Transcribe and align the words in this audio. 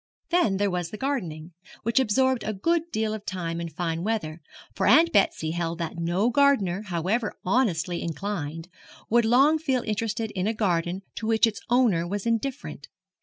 Then 0.31 0.57
there 0.57 0.71
was 0.71 0.89
gardening, 0.89 1.51
which 1.83 1.99
absorbed 1.99 2.43
a 2.43 2.53
good 2.55 2.89
deal 2.91 3.13
of 3.13 3.23
time 3.23 3.61
in 3.61 3.69
fine 3.69 4.03
weather; 4.03 4.41
for 4.73 4.87
Aunt 4.87 5.13
Betsy 5.13 5.51
held 5.51 5.77
that 5.77 5.97
no 5.99 6.31
gardener, 6.31 6.81
however 6.87 7.35
honestly 7.45 8.01
inclined, 8.01 8.67
would 9.11 9.25
long 9.25 9.59
feel 9.59 9.83
interested 9.83 10.31
in 10.31 10.47
a 10.47 10.55
garden 10.55 11.03
to 11.17 11.27
which 11.27 11.45
its 11.45 11.61
owner 11.69 12.07
was 12.07 12.25
indifferent. 12.25 12.87